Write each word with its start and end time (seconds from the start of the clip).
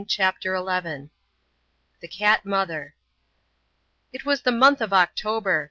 CHAPTER 0.07 0.55
ELEVEN 0.55 1.11
THE 1.99 2.07
CAT 2.07 2.43
MOTHER 2.43 2.95
It 4.11 4.25
was 4.25 4.41
the 4.41 4.51
month 4.51 4.81
of 4.81 4.93
October. 4.93 5.59